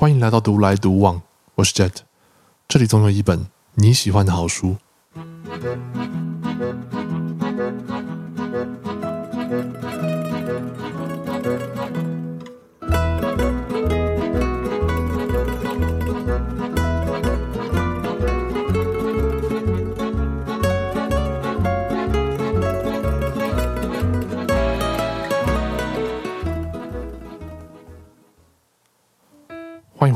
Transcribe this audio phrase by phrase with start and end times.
[0.00, 1.20] 欢迎来到独来独往，
[1.56, 1.92] 我是 Jet，
[2.66, 4.78] 这里总有一本你喜欢的好书。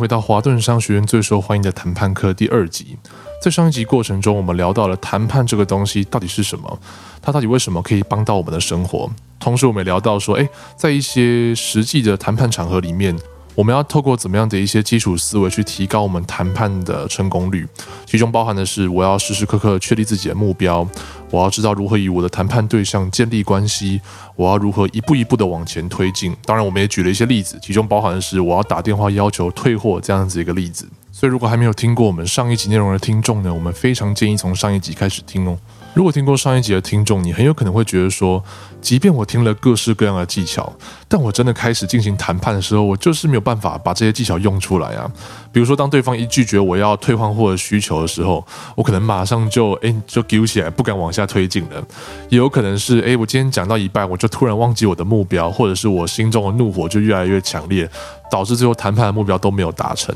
[0.05, 2.99] 回到华顿商学院最受欢迎的谈判课第二集。
[3.41, 6.79] 在上一集过程中，我们聊到了谈判这个东西到底是什么，
[7.23, 9.11] 它到底为什么可以帮到我们的生活。
[9.41, 13.19] 同时，我们也聊到说，诶，在一些实际的谈判场合里面。
[13.55, 17.67] 我们要透过怎么样的一些基础思维去提高我们谈判的成功率？
[18.05, 20.87] 其中包含的是，我要时时刻刻确立自己的目标，
[21.31, 24.01] 我要知道如何与我的谈判对象建立关系，
[24.35, 26.35] 我要如何一步一步的往前推进。
[26.45, 30.89] 当然，我们也举了一些例子，其中包含的是我要打电话要求退货这样子一个例子。
[31.13, 35.57] 所以，如果还没有听过我们上一集内容的听众呢，我们非常建议从上一集开始听哦。
[35.95, 38.43] 如果听过上一集的听众，你很有可能会觉得说，
[38.81, 40.73] 即便我听了各式各样的技巧，
[41.07, 45.09] 但我真的开始进行谈判的时候，我就是没有办法把这些技巧用出来啊。
[45.53, 51.81] 比如说，当对方一拒绝我要退换货的需求的时候，我可能马上就哎就丢起来，不敢往下推进了。
[52.29, 57.89] 也有可能是哎，我今天讲到一半，我就突然忘记我的目标，或者是我心中的怒火就越来越强烈，
[58.29, 60.13] 导致最后谈判的目标都没有达成。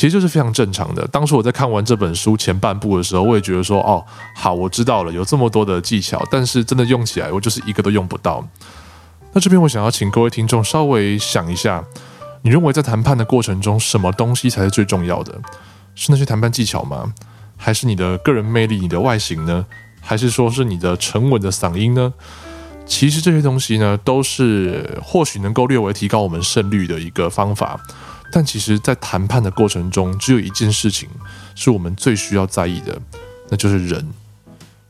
[0.00, 1.06] 其实就是非常正常的。
[1.08, 4.02] 当初我在看完这本书前半部的时候，我也觉得说，哦，
[4.34, 8.42] 好，我知道了，有这么多的技巧，但是真的用起来，我就是一个都用不到。
[9.34, 11.84] 那这边我想要请各位听众稍微想一下，
[12.40, 15.38] 你认为在谈判的过程中，什么东西才是最重要的？
[15.94, 17.12] 是那些谈判技巧吗？
[17.58, 19.66] 还是你的个人魅力、你的外形呢？
[20.00, 22.10] 还是说是你的沉稳的嗓音呢？
[22.86, 27.78] 其实这些东西呢，都是或许能够略微提高我们胜率的一个方法。
[28.32, 31.08] 但其实，在谈判的过程中，只有一件事情
[31.54, 33.00] 是我们最需要在意的，
[33.48, 34.08] 那就是人。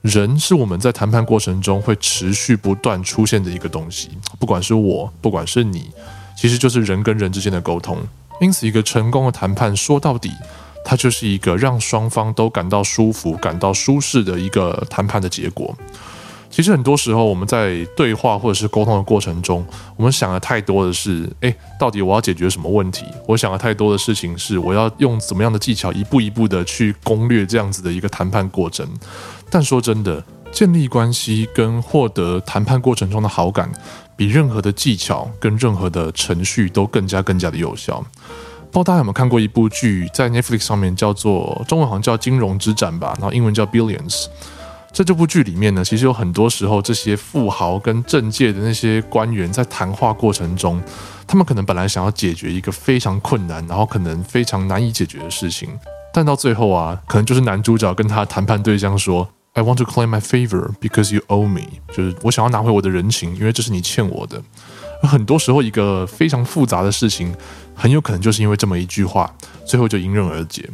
[0.02, 4.08] 人是我们在谈判过程中会持续不断出现的一个东西，
[4.38, 5.90] 不管是我，不管是你，
[6.34, 7.98] 其实就是人跟人之间的沟通。
[8.40, 10.32] 因此，一个成功的谈判，说到底，
[10.84, 15.76] 它就是一个让双方都感到舒服、感到舒适的一个谈判的结果。
[16.50, 19.64] 其实很多时候，我们在对话或者是沟通的过程中，
[19.96, 23.06] 我们想的太多的是，诶，到底我要解决什么问题？
[23.28, 28.84] 我想的太多的事情是，我要用怎么样的技巧，一步一步的去攻略这样子的一个谈判过程。
[29.48, 33.70] 但说真的，建立关系跟获得谈判过程中的好感，
[34.16, 38.04] 比任何的技巧跟任何的程序都更加更加的有效。
[38.72, 44.26] 不知道大家有没有看过一部剧，在 Netflix 上面叫做中文好像叫《金融之战》吧，然后英文叫 Billions。
[44.92, 50.82] 在这部剧里面呢，其实有很多时候，这些富豪跟政界的那些官员在谈话过程中，
[51.26, 55.68] 他们可能本来想要解决一个非常困难，然后可能非常难以解决的事情，
[56.12, 61.62] 但到最后啊，可能就是男主角跟他谈判对象说：“I want to claim my favor because you owe me。”
[61.94, 64.42] 就是我想要拿回我的人情，因为这是你欠我的。
[65.02, 67.34] 很多时候，一个非常复杂的事情，
[67.74, 69.32] 很有可能就是因为这么一句话，
[69.64, 70.68] 最后就迎刃而解。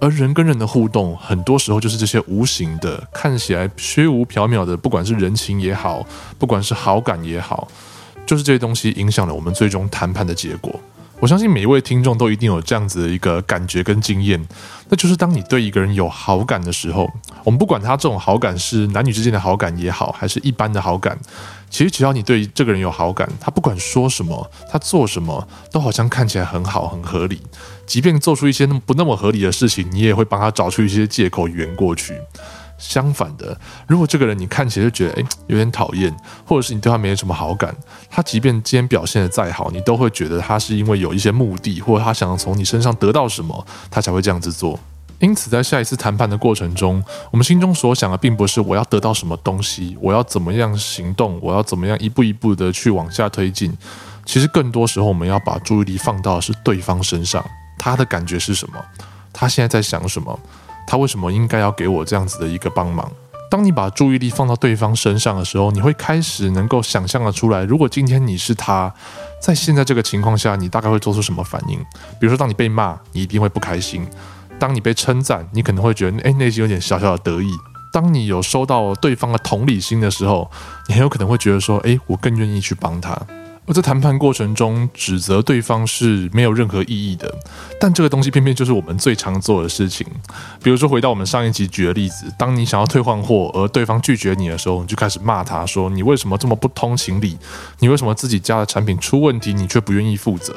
[0.00, 6.04] 而人跟人的互动，很多时候就是这些无形的、看起来虚无缥缈的，不管是人情也好，
[6.38, 7.68] 不管是好感也好，
[8.26, 10.74] 就是这些东西影响了我们最终谈判的结果。
[11.20, 14.44] 我相信每一位听众都一定有这样子的一个感觉跟经验，
[14.88, 17.08] 那就是当你对一个人有好感的时候，
[17.44, 21.16] 我们不管他这种好感是男女之间的好感也好，还是一般的好感，
[21.72, 27.40] 其实只要你对这个人有好感，他不管说什么，他做什么，都好像看起来很好很合理，
[27.86, 32.14] 即便做出一些不那么合理的事情，你也会帮他找出一些借口圆过去。
[32.76, 37.74] 相反的，如果这个人你看起来就觉得诶有点讨厌，或者是你对他没什么好感，
[38.10, 44.78] 他即便今天表现的再好，你都会觉得他是因为有一些目的，或者他想要从你身上得到什么，他才会这样子做。
[45.22, 53.72] 因此，在下一次谈判的过程中，我们心中所想的并不是我要得到什么东西，我要怎么样行动，我要怎么样一步一步的去往下推进。
[54.26, 57.44] 其实更多时候，我们要把注意力放到是对方身上，
[57.78, 58.84] 他的感觉是什么，
[59.32, 60.36] 他现在在想什么。
[60.88, 63.08] 他为什么应该要给我这样子的一个帮忙？
[63.48, 68.92] 当你把注意力放到对方身上的时候，你会开始能够想象的出来，如果今天你是他，
[69.40, 71.78] 在现在这个情况下，你大概会做出什么反应？
[72.18, 74.04] 比如说，当你被骂，你一定会不开心；
[74.62, 77.50] 当你被称赞，你可能会觉得，哎，内心有点小小的得意；
[77.90, 80.48] 当你有收到对方的同理心的时候，
[80.86, 83.20] 你很有可能会觉得说，哎，我更愿意去帮他。
[83.64, 87.32] 而在谈判过程中指责对方是没有任何意义的，
[87.80, 90.04] 但这个东西偏偏就是我们最常做的事情。
[90.62, 97.38] 比如说，回到我们上一集举的例子，当你想要退换货，而对方拒绝你的时候，你就开始骂他说：“你为什么这么不通情理？
[97.78, 100.52] 你为什么自己家的产品出问题，你却不愿意负责？”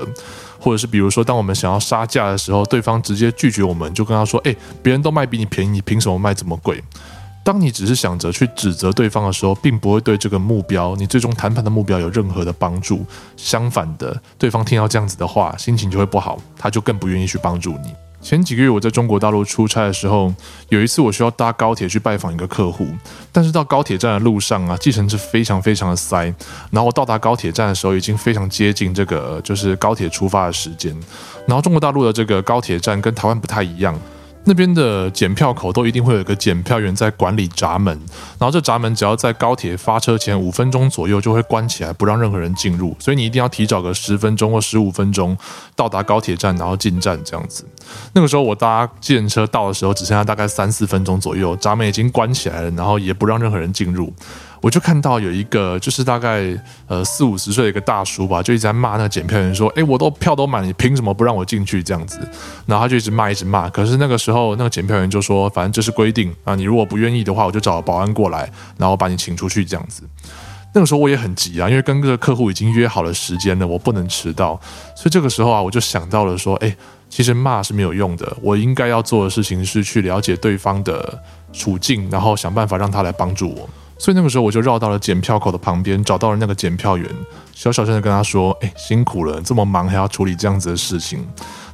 [0.59, 6.83] 或者是比如说，当我们想要杀价的时候，对方直接拒绝我们，就跟他说：“哎，别人都卖比你便宜，你凭什么卖这么贵？”
[7.45, 13.05] 当你只是想着去指责对方的时候，并不会对这个目标，你最终谈判的目标有任何的帮助。
[13.37, 17.93] 相反的，对方听到这样子的话，心情就会不好，他就更不愿意去帮助你。
[18.19, 20.33] 前几个月我在中国大陆出差的时候，
[20.69, 22.87] 有一次我需要搭高铁去拜访一个客户，
[23.31, 26.23] 但是到高铁站的路上啊，计程车非常非常的塞。
[26.71, 30.91] 然后我到达高铁站的时候，已经非常接近这个就是高铁出发的时间。
[31.45, 33.95] 然后中国大陆的这个高铁站跟台湾不太一样。
[34.45, 37.93] 那边的检票口都一定会有一个检票员在管理闸门，
[38.39, 45.35] 然后这闸门只要在高铁发车前五分钟左右就会关起来，不让任何人进入，所以你一定要提早个十分钟或十五分钟
[45.75, 47.65] 到达高铁站，然后进站这样子。
[48.13, 54.13] 那个时候我搭计程车到的时候，只剩下大概三四分钟左右，闸门已经关起来了，然后也不让任何人进入。
[54.65, 56.43] 我就看到有一个，就是大概
[56.87, 62.17] 呃四五十岁的一个大叔吧，就一直在骂那个检票员说：“哎，我都票都买，你凭什么不让我进去？”这样子，
[62.65, 63.69] 然后他就一直骂，一直骂。
[63.69, 70.01] 可是那个时候，那个检票员就说：“反正这是规定啊，你如果不愿意的话，我就找保安过来，然后把你请出去。”这样子。
[70.73, 74.59] 那个时候我也很急啊，因为跟这个客户已经约好了时间了，我不能迟到。
[74.95, 76.75] 所以这个时候啊，我就想到了说：“哎，
[77.07, 81.21] 其实骂是没有用的，我应该要做的事情是去了解对方的
[81.53, 87.09] 处境，然后想办法让他来帮助我。”所以那个时候我就绕到了检票口的旁边，找到了那个检票员，
[87.53, 91.25] 小小声的跟他说：“哎，辛苦了，这么忙还要处理这样子的事情。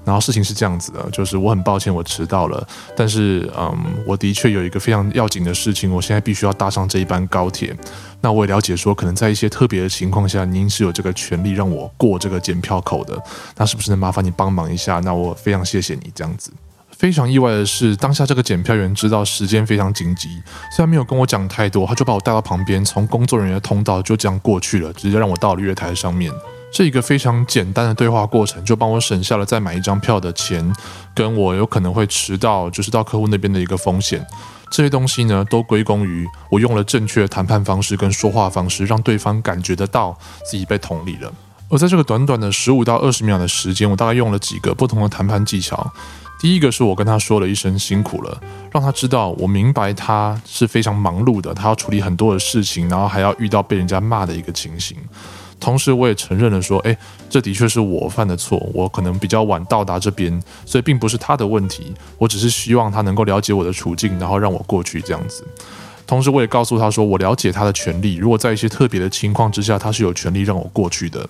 [0.04, 3.78] 然后事情是这样子的，就是我很抱歉我迟到了，但是嗯，
[4.08, 7.76] 我的确有一个非常要紧的事情，我现在必须要搭上这一班高铁。
[8.20, 13.16] 那我也了解说，可能在一些特别的情况下，您是有这个权利让我过这个检票口的。
[13.58, 15.00] 那是不是能麻烦你帮忙一下？
[15.02, 16.52] 那我非常谢谢你这样子。”
[17.02, 20.30] 非常意外的是，当下这个检票员知道时间非常紧急，
[20.72, 26.32] 虽然没有跟我讲太多，他就把我带到旁边，从工作人员的通道就这样过去了，直接让我到了月台上面。
[26.72, 30.72] 这一个非常简单的对话过程，就帮我省下了再买一张票的钱，
[31.16, 34.24] 跟我有可能会迟到，就是到客户那边的一个风险。
[34.70, 40.16] 这些东西呢，都归功于我用了正确的谈判方式跟说话方式，让对方感觉得到
[40.46, 41.34] 自己被同理了。
[41.68, 45.92] 而在这个短短的十五到二十秒的时间，我大概用了几个不同的谈判技巧。
[46.42, 48.42] 第一个是我跟他说了一声辛苦了，
[48.72, 54.98] 让他知道我明白他是非常忙碌的，他要处理很多的事情，然后还要遇到被人家骂的一个情形。
[55.60, 56.98] 同时，我也承认了说，诶，
[57.30, 65.46] 这的确是我犯的错，我可能比较晚到达这边，所以并不是他的问题，我只是希望他能够了解我的处境，然后让我过去这样子。
[66.08, 71.30] 同时，我也告诉他说，我了解他的权利，如果在一些特别的情况之下，他是有权利让我过去的。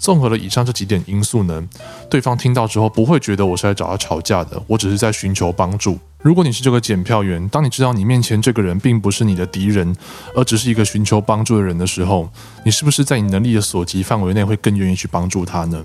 [0.00, 1.62] 综合了以上这几点因素呢，
[2.08, 5.98] 对方听到之后不会觉得我是来找他吵架的，我只是在寻求帮助。
[6.22, 9.94] 如果你是这个检票员，当你知道你面前这个人并不是你的敌人，
[10.34, 12.28] 而只是一个寻求帮助的人的时候，
[12.64, 15.84] 你是不是在你能力的所及范围内会更愿意去帮助他呢？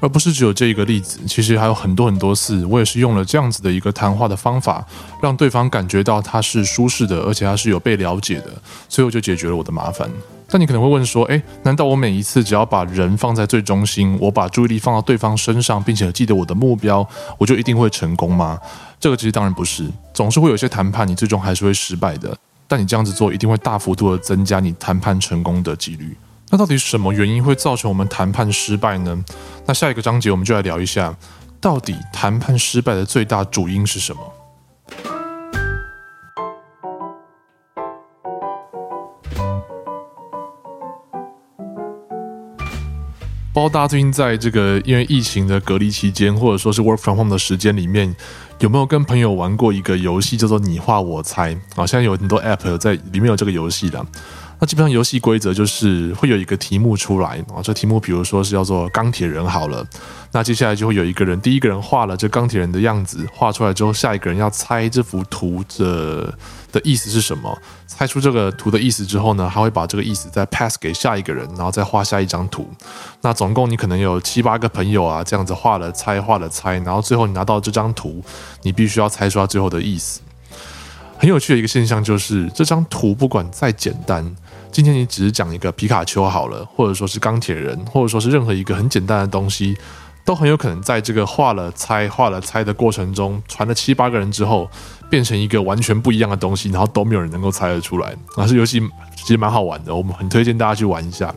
[0.00, 4.82] 而不是只有这一个例子，其实还有很多很多次，我也是用了这样子的一个谈话的方法，
[5.22, 8.46] 让对方感觉到他是舒适的，而且他是有被了解的，
[8.88, 10.10] 最后就解决了我的麻烦。
[10.50, 17.06] 但你可能会问说，诶，难道我每一次只要把人放在最中心，我把注意力放到对方身上，并且记得我的目标，
[17.38, 18.58] 我就一定会成功吗？
[18.98, 22.36] 这个其实当然不是，总是会有些谈判，你最终还是会失败的。
[22.66, 26.16] 但你这样子做，一定会大幅度的增加你谈判成功的几率。
[26.50, 29.24] 那到底什么原因会造成我们谈判失败呢？
[29.66, 31.14] 那下一个章节我们就来聊一下，
[31.60, 34.20] 到底谈判失败的最大主因是什么？
[43.68, 48.14] 大家最近在这个因为疫情的隔离期间，或者说是 work from home 的时间里面，
[48.60, 51.54] 有没有跟朋友玩过一个游戏，叫做你画我猜？
[51.76, 54.04] 啊，现在有很多 app 在里面有这个游戏的。
[54.60, 59.84] 那基本上游戏规则就是会有一个题目出来啊，这题目比如说是叫做钢铁人好了，
[60.32, 66.32] 那接下来就会有一个人，第一个人画了这钢铁人的样子，画出来之后，下一个人要猜这幅图的
[66.70, 72.68] 的意思是什么，猜出这个图的意思之后呢，他会把这个意思再 pass 给下一个人，然后再画下一张图。
[73.22, 78.22] 那总共你可能有七八个朋友啊，这样子画了猜，画了猜，然后最后你拿到这张图，
[78.62, 80.20] 你必须要猜出它最后的意思。
[81.20, 84.24] 很有趣的一个现象就是，这张图不管再简单。
[84.72, 89.76] 今天你只是讲一个皮卡丘好了，或者说是钢铁人，或者说是任何一个很简单的东西，
[90.24, 94.66] 都很有可能在这个画了猜、画了猜的过程中，传了七八个人之后，
[95.10, 98.08] 变成一个完全不一样的东西，然后都没有人能够猜得出来。
[98.36, 98.80] 啊，这游戏
[99.14, 101.34] 其实蛮好玩的，我们很推荐大家去玩一下。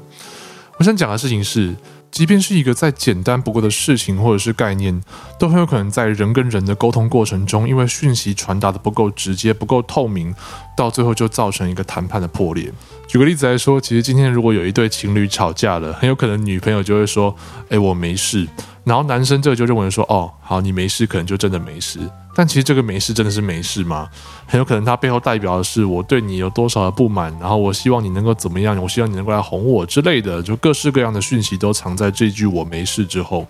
[0.78, 1.76] 我想讲的事情是。
[2.14, 5.02] 即便是一个再简单不过的事情或者是概念，
[5.40, 10.32] 都很有可能在人跟人的沟通过程中，因为讯息传达的不够直接、不够透明，
[10.78, 12.72] 到最后就造成一个谈判的破裂。
[13.08, 17.36] 举个例子来说，其实今天如果有一对情侣吵架了，很有可能女朋友就会说
[17.70, 18.48] ：“哎，我没事。”
[18.86, 22.00] 然后男生这就认为说：“哦，好，你没事，可能就真的没事。”
[22.36, 24.10] 但其实这个没事真的是没事吗？
[24.48, 33.48] 很有可能它背后代表的是我对你有多少的不满，然后我希望你能够怎么样，我希望你能够来哄我之类的，就各式各样的讯息都藏在这句“我没事”之后。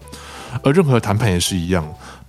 [0.62, 1.84] 而任何谈判也是一样，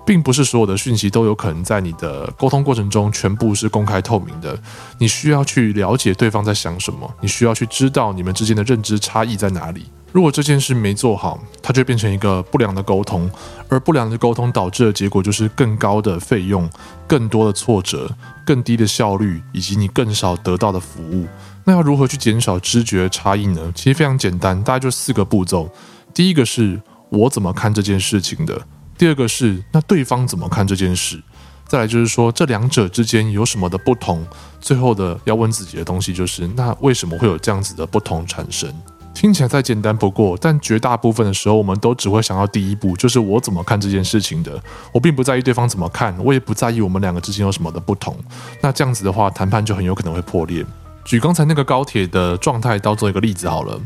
[0.07, 4.59] 并不是所有的讯息都有可能在你的沟通过程中全部是公开透明的。
[4.99, 9.87] 你需要去了解对方在想什么，你需要去知道你们之间的认知差异在哪里。
[10.15, 13.29] 如果这件事没做好，它就变成一个不良的沟通，
[13.69, 16.71] 而不良的沟通导致的结果就是更高的费用、
[17.05, 18.09] 更多的挫折、
[18.47, 21.27] 更低的效率，以及你更少得到的服务。
[21.65, 23.73] 那要如何去减少知觉差异呢？
[23.75, 25.69] 其实非常简单，大概就四个步骤。
[26.15, 28.55] 第一个是我怎么看这件事情的；
[28.97, 31.19] 第二个是那对方怎么看这件事；
[31.67, 34.25] 再来就是说这两者之间有什么的不同。
[34.61, 38.73] 最后的要问自己的东西就是那为什么会有这样子的不同产生？
[39.15, 44.61] 听起来再简单不过，但绝大部分的时候，我们都只会想到第一步，就是我怎么看这件事情的。
[44.93, 48.15] 我并不在意对方怎么看，我也不在意我们两个之间有什么的不同。
[48.61, 50.67] 那这样子的话，谈判就很有可能会破裂。
[51.05, 53.81] 举刚才那个高铁的状态当做一个例子好了，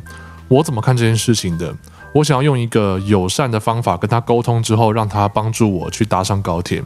[0.48, 1.74] 我怎么看这件事情的？
[2.14, 6.82] 我想要用一个友善的方法跟他沟通之后，让他帮助我去搭上高铁。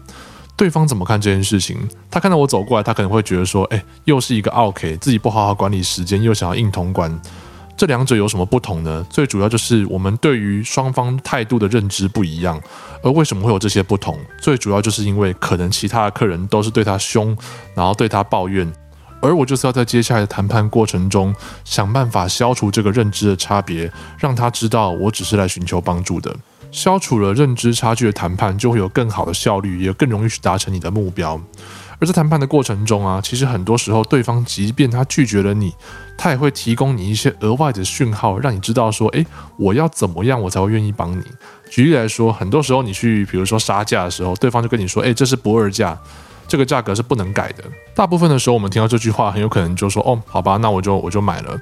[0.56, 1.78] 对方怎么看这件事情？
[2.10, 7.16] 他看到我走过来，他可能会觉得说：“哎，又是一个 OK，自己不好好管理时间，又想要硬通关。”
[7.76, 9.04] 这两者有什么不同呢？
[9.10, 12.60] 最主要就是我们对于双方态度的认知不一样。
[13.02, 14.16] 而为什么会有这些不同？
[14.40, 17.36] 最主要就是因为可能其他的客人都是对他凶，
[17.74, 18.70] 然后对他抱怨，
[19.20, 26.32] 而我就是要在接下来的谈判过程中想办法消除这个认知的差别，让他知道我只是来寻求帮助的。
[26.70, 31.40] 消除了认知差距的谈判就会有更好的效率，也更容易去达成你的目标。
[32.02, 35.72] 而在谈判的过程中啊，其实很多时候对方即便他拒绝了你，
[36.18, 39.24] 他也会提供你一些额外的讯号，让你知道说，诶，
[39.56, 41.22] 我要怎么样我才会愿意帮你。
[41.70, 45.96] 举例来说，很多时候你去比如说杀价的时候，对方就跟你说，诶，这是不二价，
[46.48, 47.62] 这个价格是不能改的。
[47.94, 51.56] 大部分的时候我们听到这句话，很有可能就说，哦，好吧，那我就我就买了。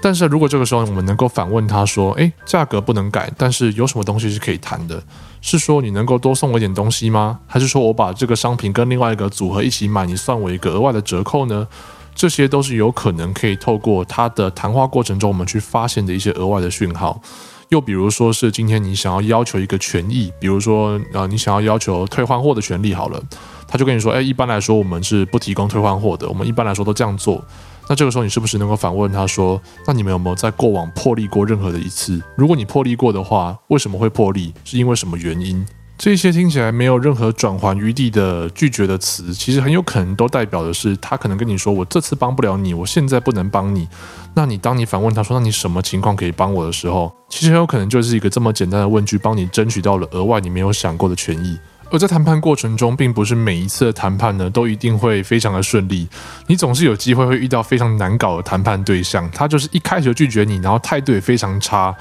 [0.00, 5.02] 但是如果这个时候我们能够反问他说，诶，价格不能改，但是有什么东西是可以谈的？
[5.40, 7.40] 是说你能够多送我一点东西吗？
[7.46, 11.66] 还是说我把这个商品跟另外一个组合一起买，你算我一个额外的折扣呢？
[12.14, 17.20] 这些都是有可能可以透过他的谈话过程中，我们去发现的一些额外的讯号。
[17.68, 23.22] 又比如说是今天你想要要求一个权益，比如说呃你想要要求退换货的权利好了，
[23.68, 27.44] 他就跟你说，哎，一般来说我们是不提供退换货的，我们一般来说都这样做。
[27.88, 32.22] 那这个时候，你是不是能够反问他说：“那你们有没有在过往破例过任何的一次？
[32.36, 34.52] 如果你破例过的话，为什么会破例？
[34.64, 35.66] 是因为什么原因？”
[35.98, 43.88] 这些听起来没有任何转圜余地的拒绝的词，其实很有可能都代表的是他可能跟你说：“我这次帮不了你，我现在不能帮你。”
[44.34, 51.58] 那你当你反问他说：“那你什么情况可以帮我的时候，其实很有可能就是一个这么简单的问句，帮你争取到了额外你没有想过的权益。
[51.90, 56.06] 而在谈判过程中，并不是每一次的谈判呢都一定会非常的顺利。
[56.46, 61.94] 你总是有机会会遇到非常难搞的谈判对象，他就是一开始就拒绝你，然后态度也非常差。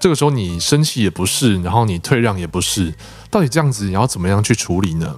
[0.00, 2.94] 这个时候你生气也不是，然后你退让也不是，
[3.30, 5.14] 到底这样子你要怎么样去处理呢？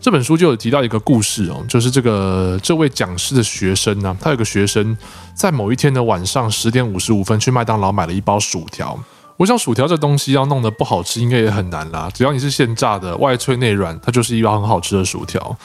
[0.00, 4.96] 这本书就有提到一个故事哦，就是这个这位讲师的学生呢，他有个学生
[5.34, 8.98] 在某一天的晚上十点五十五分去麦当劳买了一包薯条。
[9.40, 12.10] 我想薯条这东西要弄得不好吃，应该也很难啦。
[12.12, 15.56] 只要你是现炸的，外脆内软，它就是一包很好吃的薯条。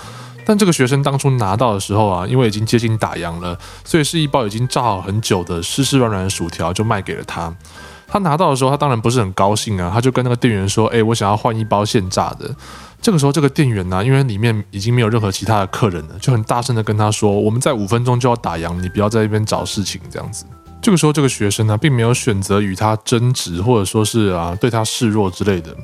[0.46, 7.53] 但这个学生当初拿到的时候啊，因为已经接近打烊了，所以是一包已经炸好很久的湿湿软软的薯条，就卖给了他。
[8.08, 12.50] 他拿到的时候，他当然不是很高兴啊，他就跟那个店员说：“哎，我想要换一包现炸的。”
[13.01, 20.46] 这个时候，这个店员呢，因为里面已经没有任何其他的客人了，就很大声的跟他说：“我们在五分钟就要打烊，你不要在那边找事情，这样子。”
[20.86, 25.75] 这个时候，这个学生呢，并没有选择与他争执，或者说是啊对他示弱之类的。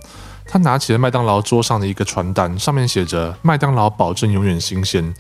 [0.46, 5.12] 他拿起了麦当劳桌上的一个传单，上面写着“麦当劳保证永远新鲜”。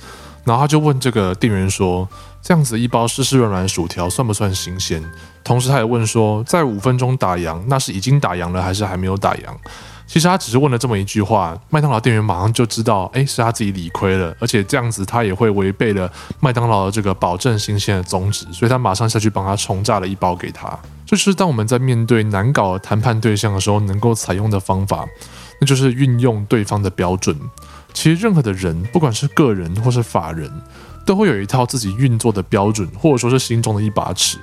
[0.45, 2.07] 然后他就问这个店员说
[2.43, 5.03] ：“这样子一包湿湿软软的薯条算不算新鲜？”
[5.43, 9.39] 同时他也问说：“在五分钟打烊，那是已经打烊了，还是还没有打烊？”
[10.11, 20.77] 其实他只是问了这么一句话，麦当劳店员马上就知道，哎，是他自己理亏了，而且这样子他也会违背了麦当劳的这个保证新鲜的宗旨，所以他马上下去帮他重炸了一包给他。
[21.05, 25.07] 就是当我们在面对难搞的谈判对象的时候，能够采用的方法，
[25.61, 27.33] 那就是运用对方的标准。
[27.93, 30.51] 其实任何的人，不管是个人或是法人，
[31.05, 34.37] 都会有一套自己运作的标准，或者说是心中的一把尺。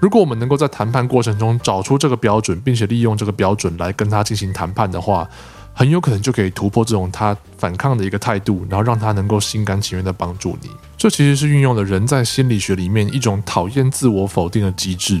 [0.00, 5.28] 如果我们能够在谈判过程中找出这个标准，并且利用这个标准来跟他进行谈判的话，
[5.72, 10.68] 很有可能就可以突破这种他反抗的一个态度，然后让他能够心甘情愿的帮助你。
[10.96, 15.20] 这其实是运用了人在心理学里面一种讨厌自我否定的机制。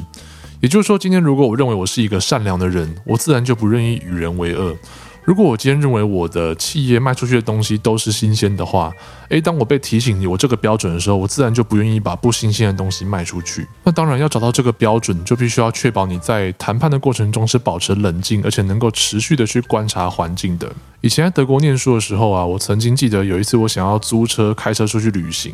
[0.60, 4.74] 也就是说，今天如果我认为我是一个善良的人，我自然就不愿意与人为恶。
[5.26, 8.92] 如果我今天认为我的企业卖出去的东西都是新鲜的话，
[9.28, 13.66] 诶，当我被提醒有这个标准的时候，我自然就不愿意把不新鲜的东西卖出去。
[13.82, 20.70] 那当然要找到这个标准，就必须要确保你在谈判的过程中是保持冷静，而且能够持续的去观察环境的。
[21.00, 25.52] 以前在德国念书的时候啊，我曾经记得有一次我想要租车开车出去旅行，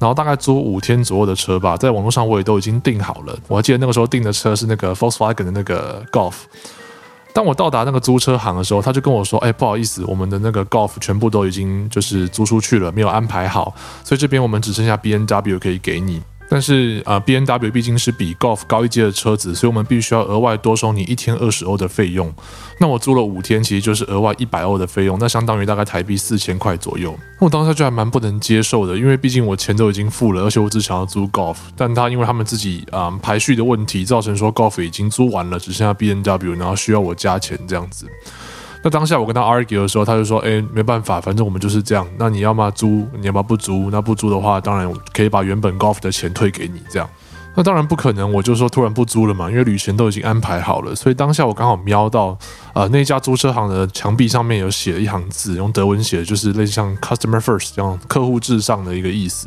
[0.00, 3.38] 然后大概租五天左右的车吧，在网络上我也都已经订好了。
[3.46, 6.34] 我还记得那个时候订的车是那个 Volkswagen 的那个 Golf。
[7.32, 13.74] 当我到达那个租车行的时候，他就跟我说：“哎，不好意思，我们的那个 Golf 全部都已经就是租出去了，没有安排好，
[14.04, 16.22] 所以这边我们只剩下 B N W 可以给你。”
[16.52, 22.30] 但是啊，B N W 毕竟是比 Golf 高一阶的车子，所以我们必须要额外多收你一天二十欧的费用。
[22.78, 27.18] 那我租了五天，其实就是额外一百欧的费用，那相当于大概台币四千块左右。
[27.40, 38.06] 那我当时就还蛮不能接受的，因为毕竟我钱都已经付了，而且我只想要租 Golf，但他因为他们自己啊排序的问题，造成说 Golf 已经租完了，只剩下 B N W，然后需要我加钱这样子。
[38.84, 42.04] 那当下我跟他 argue 的时候，他就说：“哎，没办法，反正我们就是这样。
[42.18, 43.88] 那你要么租，你要么不租。
[43.92, 46.82] 那不租的话，当然可以把原本 golf 的钱退给你。
[46.90, 47.08] 这样，
[47.54, 48.32] 那当然不可能。
[48.32, 50.94] 我就说突然不租了嘛，因为旅行都已经安排好了。
[50.96, 52.36] 所以当下我刚好瞄到，
[52.74, 59.46] 呃，那家租车行的墙壁上面有写了一行字，用德文写，就是类似像 customer first 这样客户至上的一个意思。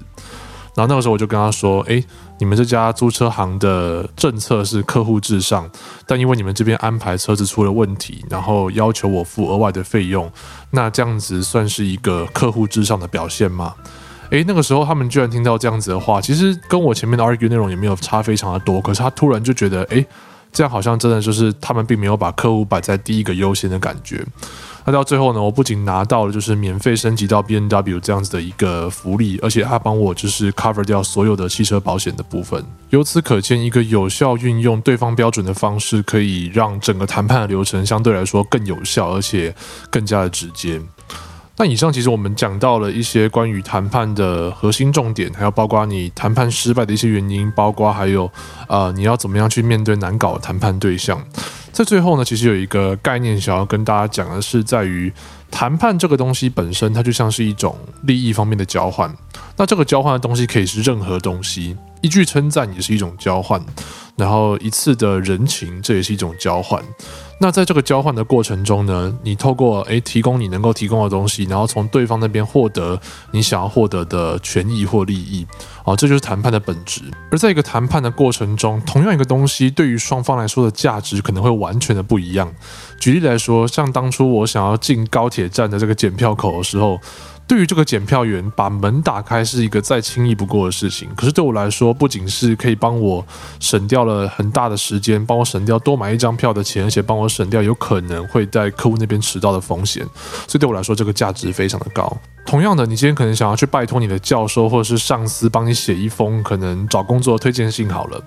[0.76, 2.04] 然后那个时候我就跟他说：“哎。”
[2.38, 5.70] 你们这家租车行的政策是客户至上，
[6.06, 10.30] 但因为你们这边安排车子出了问题，然后要求我付额外的费用，
[10.72, 13.74] 那这样子算是一个客户至上的表现吗？
[14.32, 20.06] 诶，那个时候他们居然听到这样子的话，其实跟我前面的 argue 内容也没有差非常的多，可是他突然就觉得，诶，
[20.56, 24.26] 这样好像真的就是他们并没有把客户摆在第一个优先的感觉。
[24.86, 32.64] 那到最后呢，我不仅拿到了就是免费升级到 B N W 这样子的一个福利，而且他帮我就是 cover 掉所有的汽车保险的部分。
[32.92, 39.54] 由此可见，一个有效运用对方标准的方式，可以让整个谈判的流程相对来说更有效，而且
[39.90, 40.80] 更加的直接。
[41.58, 48.30] 那以上其实我们讲到了一些关于谈判的核心重点，还有包括你谈判失败的一些原因，包括还有
[48.68, 51.24] 呃你要怎么样去面对难搞的谈判对象。
[51.72, 55.12] 在最后呢，其实有一个概念想要跟大家讲的是，在于
[55.50, 59.14] 谈判这个东西本身，它就像是一种利益方面的交换。
[59.58, 63.62] 那这个交换的东西可以是任何东西，一句称赞也是一种交换，
[64.18, 66.82] 然后一次的人情，这也是一种交换。
[67.38, 73.00] 那在这个交换的过程中呢，你透过诶提供你能够提供的东西，然后从对方那边获得
[73.32, 75.46] 你想要获得的权益或利益，
[75.84, 77.02] 啊，这就是谈判的本质。
[77.30, 82.52] 而在一个谈判的过程中，同样一个东西对于双方来说的价值可能会完全的不一样。
[83.00, 87.00] 举例来说，像当初我想要进高铁站的这个检票口的时候。
[87.48, 91.08] 对于这个检票员，把门打开是一个再轻易不过的事情。
[91.16, 93.26] 可是对我来说，不仅是可以帮我
[93.60, 100.04] 省掉了很大的时间，帮我省掉多买一张票的钱，而且帮我省掉有可能会在客户那边迟到的风险。
[100.48, 102.18] 所以对我来说，这个价值非常的高。
[102.48, 108.24] 同样的，你今天可能想要去拜托你的教授或者是上司帮你写一封可能找工作的推荐信，好了。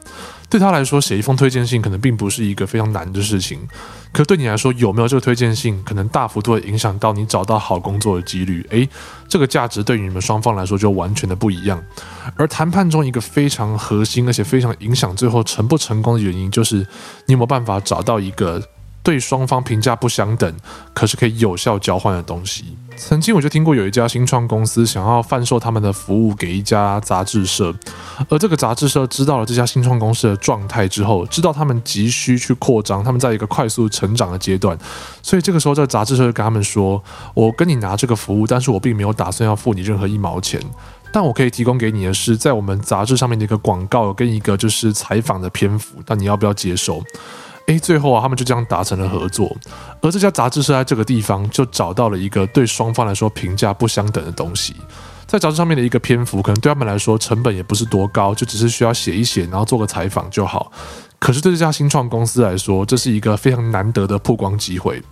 [0.50, 3.58] 对他来说，写一封推荐信可能并不是一个非常难的事情，
[4.12, 8.66] 可对你来说，有没有这个推荐信，可能大幅度的影响到你找到好工作的几率。
[8.70, 8.88] 诶，
[9.28, 11.82] 这个价值对于你们双方来说就完全的不一样。
[12.34, 16.76] 而谈判中一个非常核心，而且非常影响最后成不成功的原因，就是
[17.26, 18.62] 你有没有办法找到一个。
[19.00, 20.54] 对双方评价不相等，
[20.92, 22.76] 可是可以有效交换的东西。
[22.98, 27.72] 曾经我就听过有一家新创公司想要贩售他们的服务给一家杂志社，
[28.28, 34.76] 而这个杂志社知道了这家新创公司的状态之后，知道他们急需去扩张，他们在一个快速成长的阶段，
[35.22, 40.61] 所以这个时候这个杂志社就跟他们说：“我跟你拿这个服务，但是我并没有打算要付你任何一毛钱，
[41.12, 47.02] 但我可以提供给你的是在我们杂志上面的一个广告跟一个就是采访的篇幅，但你要不要接受？”
[47.68, 49.54] 诶，最后啊，他们就这样达成了合作，
[50.00, 54.74] 而这家杂志社在这个地方就找到了一个对双方来说评价不相等的东西，
[55.26, 60.72] 在杂志上面的一个篇幅，可能对他们来说成本也不是多高，就只是需要写一写，然后做个采访就好。
[61.18, 65.02] 可是对这家新创公司来说，这是一个非常难得的曝光机会，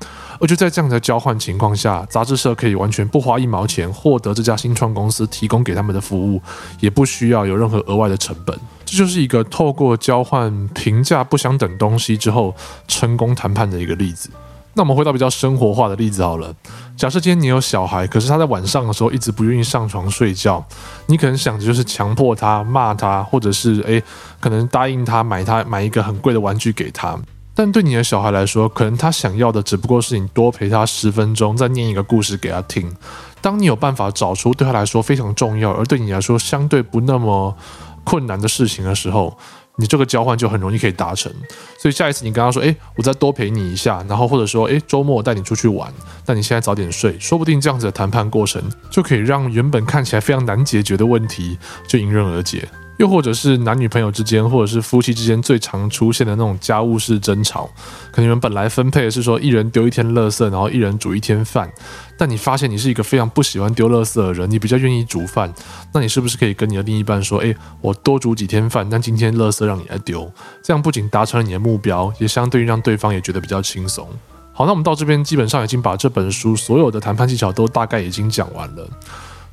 [0.41, 6.41] 而就在这样的交换情况下，杂志社可以完全不花一毛钱获得这家新创公司提供给他们的服务，
[6.81, 8.59] 也不需要有任何额外的成本。
[8.87, 12.55] 这就是一个透过交换评价不相等东西之后
[12.89, 14.31] 成功谈判的一个例子。
[14.75, 16.55] 那我们回到比较生活化的例子好了。
[16.97, 20.63] 假设今天你有小孩，可是他在晚上的时候一直不愿意上床睡觉，
[21.07, 24.03] 你可能想着就是强迫他、骂他，或者是诶，
[24.39, 27.19] 可能答应他买他买一个很贵的玩具给他。
[27.55, 32.95] 但对你的小孩来说，可能他想要的只不过是你多陪他十分钟，再念一个故事给他听。
[33.41, 37.57] 当你有办法找出对他来说非常重要，而对你来说相对不那么
[38.07, 39.37] 困难的事情的时候，
[39.75, 41.31] 你这个交换就很容易可以达成。
[41.79, 45.93] 所以下一次你跟他说：“诶，我再多陪你一下。”然后或者说：“诶，周末带你出去玩。”
[46.25, 52.67] 那你现在早点睡，说不定这样子的谈判过程就可以让原本看起来非常难解决的问题就迎刃而解。
[52.99, 57.71] 又或者是男女朋友之间，或者是夫妻之间最常出现的那种家务事争吵，
[58.11, 61.71] 可能你们本来分配的是说一人丢一天垃圾，然后一人煮一天饭，
[62.17, 65.53] 但你发现你是一个非常不喜欢丢垃圾的人，你比较愿意煮饭，
[65.93, 70.33] 那你是不是可以跟你的另一半说，诶，我多煮几天饭，但今天垃圾让你来丢，
[70.63, 74.09] 这样不仅达成了你的目标，也相对于让对方也觉得比较轻松。
[74.53, 78.89] 好，那我们到这边基本上已经把这本书所有的谈判技巧都大概已经讲完了。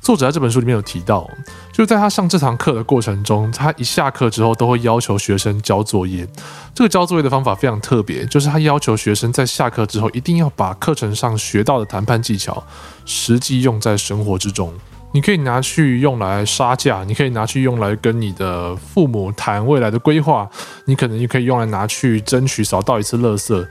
[0.04, 1.26] 作者在这本书里面有提到，
[1.72, 6.28] 就在他上这堂课的过程中，他一下课之后都会要求学生交作业。
[6.74, 12.62] 这个交作业的方法非常特别，就是他要求学生在下课之后一定要把课程上学到的谈判技巧
[13.06, 14.70] 实际用在生活之中。
[15.12, 20.46] 你可以拿去用来杀价，你可以拿去用来跟你的父母谈未来的规划，
[20.84, 23.66] 你可能也可以用来拿去争取少倒一次垃圾。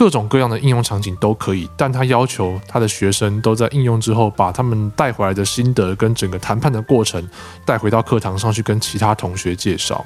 [0.00, 7.22] 各种各样的应用场景都可以，但他要求他的学生都在应用之后，把他们带回来的心得跟整个谈判的过程
[7.66, 10.02] 带回到课堂上去跟其他同学介绍。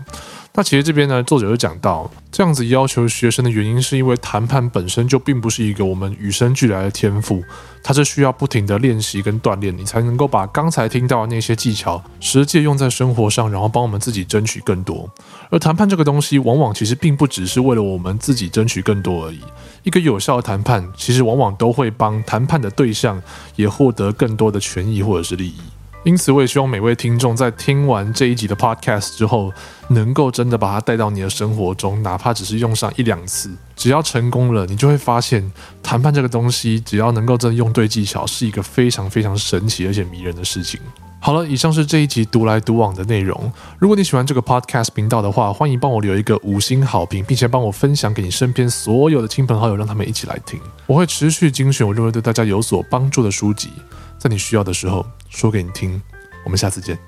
[0.57, 7.43] 那其实这边呢，作者就讲到，这样子要求学生的原因，是因为谈判本身就并不是一个我们与生俱来的天赋，
[7.83, 15.11] 它是需要不停的练习跟锻炼，你才能够把刚才听到的那些技巧实际用在生活上，然后帮我们自己争取更多。
[15.51, 19.40] 而谈判这个东西，往往其实并不只是为了我们自己争取更多而已。
[19.83, 23.21] 一个有效的谈判，其实往往都会帮谈判的对象
[23.57, 25.57] 也获得更多的权益或者是利益。
[26.05, 29.51] 因此，我也希望每位听众在听完这一集的 Podcast 之后，
[29.88, 35.51] 能够真的把它带到你的生活中，哪怕只是用上一两次，只要成功了，你就会发现
[35.83, 40.79] 谈判这个东西，只要能够真的用对技巧，是一个非常非常神奇而且迷人的事情。
[41.21, 43.51] 好了，以上是这一集独来独往的内容。
[43.79, 50.61] 如果你喜欢这个 podcast 频道的话，欢迎帮我留一个五星好评，并且帮我分享给你身边所有的亲朋好友，让他们一起来听。
[50.85, 53.71] 我会持续精选我认为对大家有所帮助的书籍，
[54.24, 56.00] 在你需要的时候说给你听。
[56.46, 56.98] 我们下次见。